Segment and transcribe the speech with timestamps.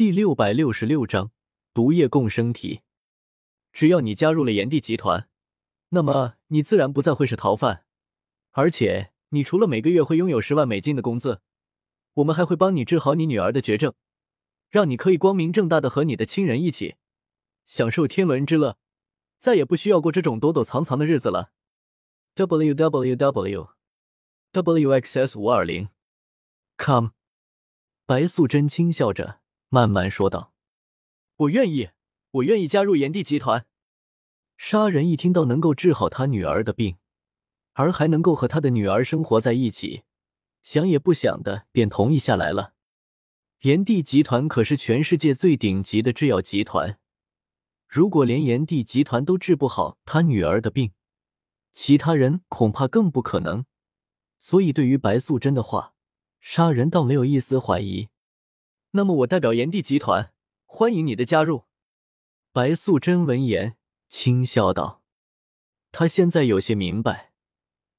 [0.00, 1.30] 第六百六十六章
[1.74, 2.80] 毒液共生体。
[3.70, 5.28] 只要你加入了炎帝集团，
[5.90, 7.84] 那么你自然不再会是逃犯，
[8.52, 11.42] 而且你除了每个月会拥有十万美金的工资，
[12.14, 13.92] 我们还会帮你治好你女儿的绝症，
[14.70, 16.94] 让你可以光明正大的和你的亲人一起
[17.66, 18.78] 享受天伦之乐，
[19.36, 21.52] 再也不需要过这种躲躲藏藏的日子了。
[22.36, 23.68] w w w
[24.50, 25.90] w x s 五二零
[26.78, 27.08] com，
[28.06, 29.39] 白素贞轻笑着，
[29.72, 30.52] 慢慢说道
[31.36, 31.90] ：“我愿意，
[32.32, 33.66] 我愿意加入炎帝集团。”
[34.58, 36.96] 杀人一听到能够治好他女儿的病，
[37.74, 40.02] 而还能够和他的女儿生活在一起，
[40.60, 42.74] 想也不想的便同意下来了。
[43.60, 46.98] 炎帝集团可是全世界最顶级的制药集团，
[47.86, 50.90] 如果连炎帝集团都治不好他女儿的病，
[51.70, 53.64] 其他人恐怕更不可能。
[54.40, 55.94] 所以，对于白素贞的话，
[56.40, 58.08] 杀人倒没有一丝怀疑。
[58.92, 60.32] 那么，我代表炎帝集团
[60.66, 61.64] 欢迎你的加入。
[62.52, 63.76] 白素贞闻言
[64.08, 65.04] 轻笑道
[65.92, 67.32] ：“她现在有些明白，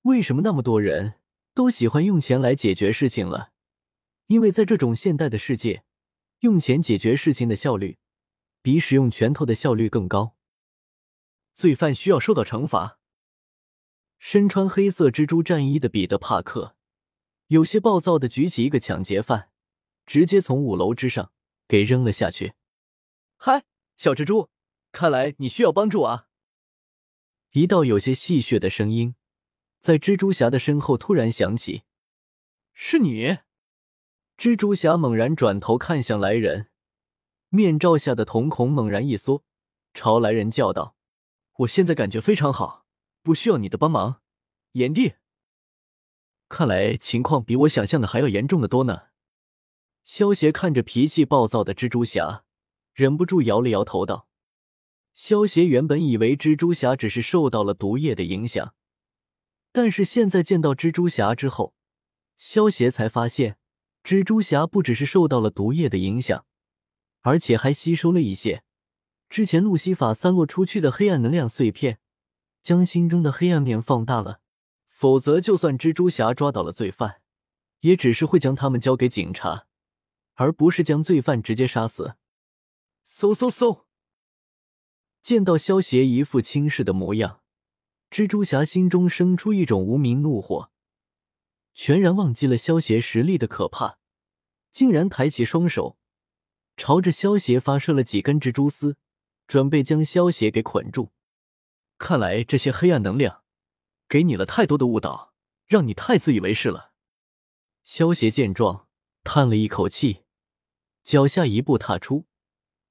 [0.02, 1.14] 为什么那么多人
[1.54, 3.54] 都喜欢用钱来解决事情了。
[4.28, 5.86] 因为在这种现代的世界，
[6.40, 7.98] 用钱解决事情的效率
[8.62, 10.36] 比使用拳头的效率更高。
[11.54, 13.00] 罪犯需要受到惩罚。”
[14.20, 16.76] 身穿黑色蜘蛛战衣的彼得·帕克
[17.48, 19.51] 有些暴躁的举起一个抢劫犯，
[20.12, 21.32] 直接从五楼之上
[21.70, 22.54] 给扔了下去。
[23.38, 23.64] 嗨，
[23.96, 24.50] 小蜘蛛，
[24.92, 26.28] 看来你需要帮助啊！
[27.52, 29.16] 一道有些戏谑的声音
[29.80, 31.84] 在蜘蛛侠的身后突然响起。
[32.74, 33.38] 是你？
[34.38, 36.70] 蜘蛛侠猛然转头看向来人，
[37.48, 39.46] 面罩下的瞳孔猛然一缩，
[39.94, 40.98] 朝来人叫道
[41.60, 42.86] ：“我现在感觉非常好。”
[43.24, 44.22] 不需要你的帮忙，
[44.74, 45.14] 炎帝。
[46.50, 49.11] 看来情况比我想象的还要严重的多呢。
[50.04, 52.44] 萧协看着脾气暴躁的蜘蛛侠，
[52.94, 54.28] 忍不住摇了摇头道
[55.14, 58.74] ：“萧协原本以为蜘蛛侠只是受到了毒液的影响，
[59.72, 61.74] 但是现在见到蜘蛛侠之后，
[62.38, 63.58] 萧协才发现，
[64.04, 66.46] 蜘蛛侠不只是受到了毒液的影响，
[67.22, 68.64] 而且还吸收了一些
[69.30, 72.00] 之前路西法散落出去的黑暗能量碎片。”
[72.64, 74.40] 将心中的黑暗面放大了，
[74.88, 77.22] 否则就算蜘蛛侠抓到了罪犯，
[77.80, 79.66] 也只是会将他们交给警察，
[80.36, 82.16] 而不是将罪犯直接杀死。
[83.06, 83.84] 嗖嗖嗖！
[85.22, 87.42] 见到萧协一副轻视的模样，
[88.10, 90.72] 蜘蛛侠心中生出一种无名怒火，
[91.74, 94.00] 全然忘记了萧协实力的可怕，
[94.72, 95.98] 竟然抬起双手，
[96.76, 98.98] 朝着萧协发射了几根蜘蛛丝，
[99.48, 101.12] 准备将萧协给捆住。
[101.98, 103.44] 看来这些黑暗能量
[104.10, 105.34] 给你了太多的误导，
[105.68, 106.94] 让你太自以为是了。
[107.84, 108.88] 萧协见状，
[109.24, 110.24] 叹了一口气，
[111.04, 112.26] 脚下一步踏出，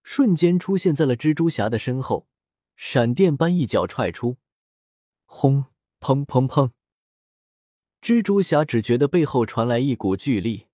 [0.02, 2.28] 瞬间出现在了蜘蛛侠的身后，
[2.76, 4.38] 闪电般一脚踹出，
[5.24, 5.66] 轰！
[6.00, 6.70] 砰砰砰！
[8.00, 10.68] 蜘蛛侠只觉得背后传来一股巨力，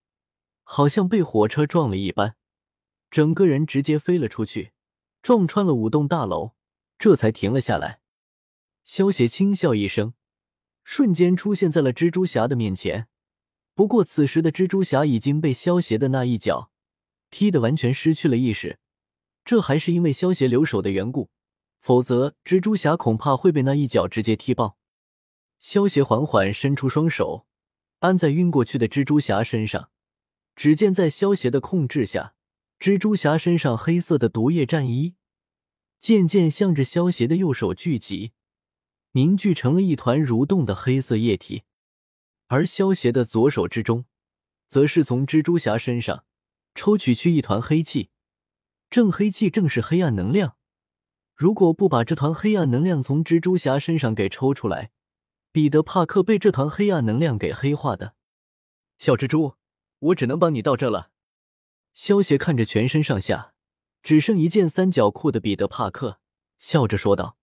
[0.62, 2.36] 好像被火车撞了一般，
[3.10, 4.70] 整个人直接飞了出去，
[5.22, 6.52] 撞穿了五栋大楼，
[6.96, 8.00] 这才停了下来。
[8.84, 10.14] 萧协轻笑一声，
[10.84, 13.08] 瞬间出现在了蜘蛛侠的面前。
[13.76, 16.70] 不过此时的蜘蛛侠已经被萧协的那一脚
[17.30, 18.78] 踢得完全失去了意识。
[19.44, 21.28] 这还是因为萧协留手的缘故，
[21.82, 24.78] 否则蜘蛛侠恐怕会被那一脚直接踢爆。
[25.60, 27.46] 萧协缓缓伸出双手，
[27.98, 29.90] 按在晕过去的蜘蛛侠身上。
[30.56, 32.34] 只见在萧协的控制下，
[32.80, 35.16] 蜘蛛侠身上黑色的毒液战衣
[36.00, 38.32] 渐渐向着萧协的右手聚集。
[39.12, 41.64] 凝聚成了一团蠕动的黑色液体，
[42.48, 44.04] 而萧协的左手之中，
[44.68, 46.24] 则是从蜘蛛侠身上
[46.74, 48.10] 抽取去一团黑气。
[48.88, 50.56] 正黑气正是黑暗能量，
[51.34, 54.92] 如果不把这团黑暗能量从蜘蛛侠身上给抽出来，
[55.50, 58.14] 彼得·帕克被这团黑暗能量给黑化的。
[58.98, 59.56] 小蜘蛛，
[59.98, 61.10] 我只能帮你到这了。
[61.92, 63.54] 萧协看着全身上下
[64.02, 66.20] 只剩一件三角裤的彼得·帕克，
[66.58, 67.36] 笑着说道。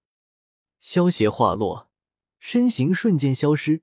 [0.79, 1.89] 萧协话落，
[2.39, 3.81] 身形瞬间消失，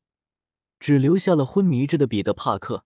[0.80, 2.84] 只留下了昏迷着的彼得·帕克。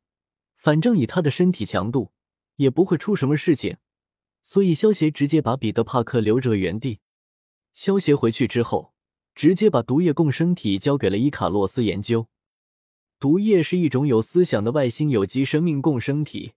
[0.57, 2.13] 反正以他的身体强度，
[2.57, 3.77] 也不会出什么事情，
[4.43, 7.01] 所以萧协直接把彼得·帕克留着原地。
[7.73, 8.95] 萧协回去之后，
[9.35, 12.29] 直接把毒液共生体交给了伊卡洛斯研究。
[13.21, 16.53] 毒液是一种有思想的外星有机生命共生体，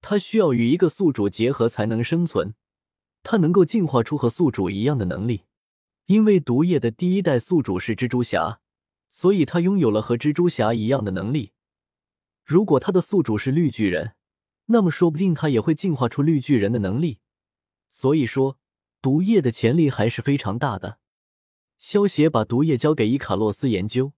[0.00, 2.54] 它需要与一个宿主结合才能生存，
[3.22, 5.42] 它能够进化出和宿主一样的能力。
[6.06, 8.59] 因为毒液的第一代宿主是蜘蛛侠，
[9.10, 11.52] 所以他拥有了和蜘蛛侠一样的能力。
[12.44, 14.14] 如果他的宿主是绿巨人，
[14.66, 17.18] 那么说不定他也会进化出绿巨人的能力。
[17.90, 18.58] 所以说，
[19.02, 21.00] 毒液的潜力还是非常大的。
[21.76, 24.12] 萧协把毒液交给伊卡洛斯研究，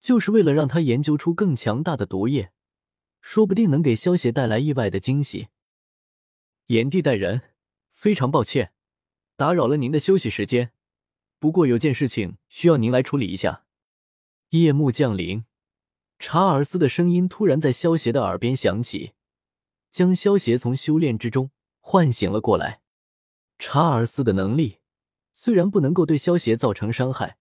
[0.00, 2.52] 就是为了让他研究出更强大的毒液，
[3.20, 5.48] 说不定能给萧协带来意外的惊喜。
[6.66, 7.42] 炎帝大人，
[7.92, 8.72] 非常抱歉，
[9.34, 10.72] 打扰了您的休息时间。
[11.38, 13.64] 不过有件事情需要您来处理一下。
[14.50, 15.44] 夜幕降临，
[16.18, 19.12] 查尔斯的声音突然在萧协的耳边响起，
[19.92, 22.80] 将萧协从修炼之中唤醒了过来。
[23.60, 24.78] 查尔斯的能力
[25.32, 27.38] 虽然不能够对萧协造成伤害，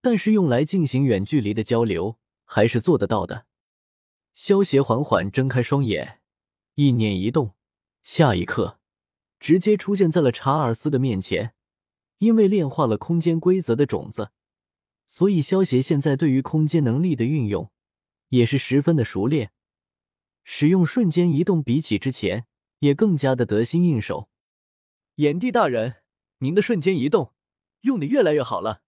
[0.00, 2.16] 但是用来进行远距离的交流
[2.46, 3.44] 还是做得到的。
[4.32, 6.22] 萧协缓缓睁开双眼，
[6.76, 7.54] 意念一动，
[8.02, 8.78] 下一刻
[9.38, 11.52] 直接出现在了查尔斯的面前。
[12.18, 14.30] 因为炼化了空间规则的种子，
[15.08, 17.72] 所以萧协现在对于空间能力的运用
[18.28, 19.50] 也是十分的熟练。
[20.44, 22.46] 使用瞬间移动，比起之前
[22.78, 24.28] 也更加的得心应手。
[25.16, 25.96] 炎帝大人，
[26.38, 27.34] 您的瞬间移动
[27.80, 28.82] 用的越来越好了。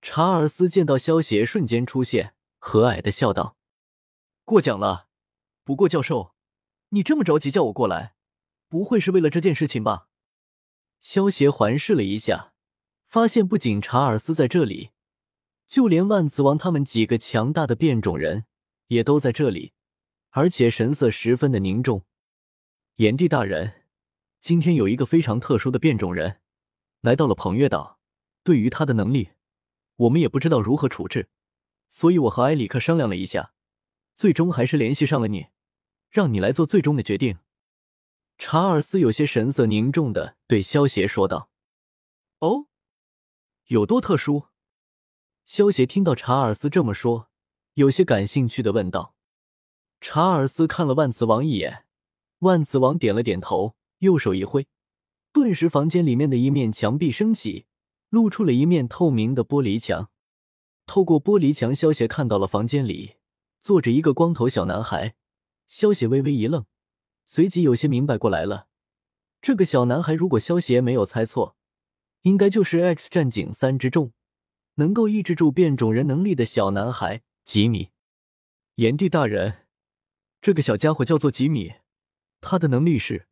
[0.00, 3.56] 查尔斯见到萧协瞬间出现，和蔼的笑道
[4.44, 5.08] ：“过奖了。
[5.64, 6.34] 不过教授，
[6.90, 8.14] 你这么着急叫我过来，
[8.68, 10.08] 不会是为了这件事情吧？”
[11.00, 12.54] 萧协环视了一下，
[13.06, 14.91] 发现不仅查尔斯在这里，
[15.66, 18.44] 就连万磁王他们几个强大的变种人
[18.88, 19.72] 也都在这里，
[20.30, 22.04] 而且神色十分的凝重。
[22.96, 23.84] 炎帝大人，
[24.40, 26.40] 今天有一个非常特殊的变种人
[27.00, 27.98] 来到了彭越岛，
[28.44, 29.30] 对于他的能力，
[29.96, 31.30] 我们也不知道如何处置，
[31.88, 33.54] 所以我和埃里克商量了一下，
[34.14, 35.46] 最终还是联系上了你，
[36.10, 37.38] 让你来做最终的决定。
[38.36, 41.50] 查尔斯有些神色凝重的对萧协说道
[42.40, 42.66] ：“哦，
[43.68, 44.46] 有多特殊？”
[45.44, 47.28] 萧协听到查尔斯这么说，
[47.74, 49.14] 有些感兴趣的问道。
[50.00, 51.84] 查尔斯看了万磁王一眼，
[52.40, 54.66] 万磁王点了点头，右手一挥，
[55.32, 57.66] 顿时房间里面的一面墙壁升起，
[58.08, 60.10] 露出了一面透明的玻璃墙。
[60.86, 63.16] 透过玻璃墙，萧协看到了房间里
[63.60, 65.14] 坐着一个光头小男孩。
[65.66, 66.66] 萧协微微一愣。
[67.24, 68.66] 随即有些明白过来了，
[69.40, 71.56] 这个小男孩如果萧协没有猜错，
[72.22, 74.12] 应该就是《X 战警三》之众
[74.82, 77.90] 能够抑制住变种人能力的小男孩吉米。
[78.74, 79.58] 炎帝大人，
[80.40, 81.74] 这个小家伙叫做吉米，
[82.40, 83.28] 他的能力是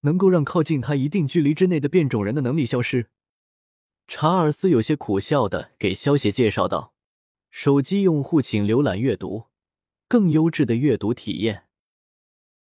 [0.00, 3.10] 能够让靠近他一定距离之内的变种人的能力消失。
[4.08, 6.92] 查尔斯有些苦笑的给消协介绍道
[7.52, 9.44] ：“手机用户请浏览阅读，
[10.08, 11.68] 更优质的阅读体验。”